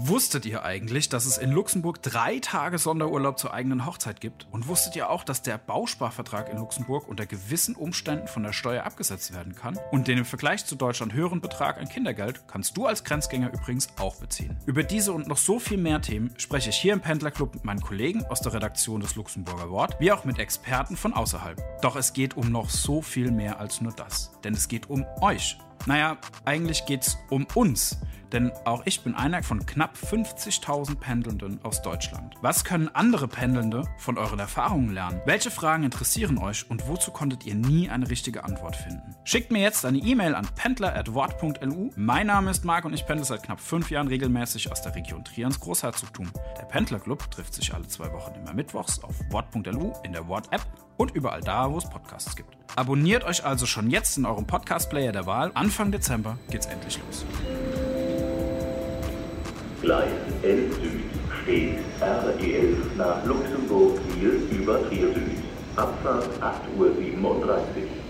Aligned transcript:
Wusstet 0.00 0.46
ihr 0.46 0.62
eigentlich, 0.62 1.08
dass 1.08 1.26
es 1.26 1.38
in 1.38 1.50
Luxemburg 1.50 2.00
drei 2.02 2.38
Tage 2.38 2.78
Sonderurlaub 2.78 3.36
zur 3.36 3.52
eigenen 3.52 3.84
Hochzeit 3.84 4.20
gibt? 4.20 4.46
Und 4.52 4.68
wusstet 4.68 4.94
ihr 4.94 5.10
auch, 5.10 5.24
dass 5.24 5.42
der 5.42 5.58
Bausparvertrag 5.58 6.48
in 6.50 6.58
Luxemburg 6.58 7.08
unter 7.08 7.26
gewissen 7.26 7.74
Umständen 7.74 8.28
von 8.28 8.44
der 8.44 8.52
Steuer 8.52 8.84
abgesetzt 8.84 9.34
werden 9.34 9.56
kann? 9.56 9.76
Und 9.90 10.06
den 10.06 10.18
im 10.18 10.24
Vergleich 10.24 10.64
zu 10.64 10.76
Deutschland 10.76 11.14
höheren 11.14 11.40
Betrag 11.40 11.78
an 11.78 11.88
Kindergeld 11.88 12.46
kannst 12.46 12.76
du 12.76 12.86
als 12.86 13.02
Grenzgänger 13.02 13.52
übrigens 13.52 13.88
auch 13.98 14.14
beziehen. 14.16 14.56
Über 14.66 14.84
diese 14.84 15.12
und 15.12 15.26
noch 15.26 15.36
so 15.36 15.58
viel 15.58 15.78
mehr 15.78 16.00
Themen 16.00 16.32
spreche 16.36 16.70
ich 16.70 16.76
hier 16.76 16.92
im 16.92 17.00
Pendlerclub 17.00 17.54
mit 17.54 17.64
meinen 17.64 17.80
Kollegen 17.80 18.24
aus 18.26 18.40
der 18.40 18.54
Redaktion 18.54 19.00
des 19.00 19.16
Luxemburger 19.16 19.68
Wort, 19.68 19.96
wie 19.98 20.12
auch 20.12 20.24
mit 20.24 20.38
Experten 20.38 20.96
von 20.96 21.12
außerhalb. 21.12 21.60
Doch 21.82 21.96
es 21.96 22.12
geht 22.12 22.36
um 22.36 22.52
noch 22.52 22.70
so 22.70 23.02
viel 23.02 23.32
mehr 23.32 23.58
als 23.58 23.80
nur 23.80 23.92
das. 23.92 24.30
Denn 24.44 24.54
es 24.54 24.68
geht 24.68 24.88
um 24.88 25.04
euch. 25.20 25.58
Naja, 25.86 26.18
eigentlich 26.44 26.86
geht's 26.86 27.18
um 27.30 27.46
uns. 27.54 27.98
Denn 28.32 28.52
auch 28.64 28.82
ich 28.84 29.02
bin 29.02 29.14
einer 29.14 29.42
von 29.42 29.64
knapp 29.64 29.96
50.000 29.96 30.96
Pendelnden 30.96 31.60
aus 31.62 31.82
Deutschland. 31.82 32.34
Was 32.42 32.64
können 32.64 32.88
andere 32.92 33.28
Pendelnde 33.28 33.82
von 33.98 34.18
euren 34.18 34.38
Erfahrungen 34.38 34.92
lernen? 34.92 35.20
Welche 35.24 35.50
Fragen 35.50 35.84
interessieren 35.84 36.38
euch 36.38 36.70
und 36.70 36.88
wozu 36.88 37.10
konntet 37.10 37.46
ihr 37.46 37.54
nie 37.54 37.88
eine 37.88 38.10
richtige 38.10 38.44
Antwort 38.44 38.76
finden? 38.76 39.14
Schickt 39.24 39.50
mir 39.50 39.60
jetzt 39.60 39.84
eine 39.84 39.98
E-Mail 39.98 40.34
an 40.34 40.46
pendler.wort.lu. 40.54 41.90
Mein 41.96 42.26
Name 42.26 42.50
ist 42.50 42.64
Marc 42.64 42.84
und 42.84 42.92
ich 42.94 43.06
pendle 43.06 43.24
seit 43.24 43.42
knapp 43.42 43.60
fünf 43.60 43.90
Jahren 43.90 44.08
regelmäßig 44.08 44.70
aus 44.70 44.82
der 44.82 44.94
Region 44.94 45.24
Trier 45.24 45.46
ins 45.46 45.60
Großherzogtum. 45.60 46.30
Der 46.58 46.66
Pendlerclub 46.66 47.30
trifft 47.30 47.54
sich 47.54 47.72
alle 47.72 47.88
zwei 47.88 48.12
Wochen 48.12 48.34
immer 48.34 48.52
mittwochs 48.52 49.02
auf 49.02 49.14
wort.lu 49.30 49.92
in 50.04 50.12
der 50.12 50.28
Wort-App 50.28 50.66
und 50.98 51.12
überall 51.12 51.40
da, 51.40 51.70
wo 51.70 51.78
es 51.78 51.88
Podcasts 51.88 52.36
gibt. 52.36 52.56
Abonniert 52.76 53.24
euch 53.24 53.44
also 53.44 53.66
schon 53.66 53.90
jetzt 53.90 54.18
in 54.18 54.26
eurem 54.26 54.46
Podcast-Player 54.46 55.12
der 55.12 55.26
Wahl. 55.26 55.50
Anfang 55.54 55.90
Dezember 55.90 56.38
geht's 56.50 56.66
endlich 56.66 57.00
los. 57.06 57.24
Gleis 59.80 60.10
11 60.42 60.74
Süd 60.74 61.04
steht 61.42 61.78
RE11 62.00 62.96
nach 62.96 63.24
Luxemburg 63.24 63.96
Kiel 64.12 64.42
über 64.50 64.80
Trier 64.88 65.14
Süd. 65.14 65.38
Abfahrt 65.76 66.26
8.37 66.40 66.78
Uhr. 66.78 68.07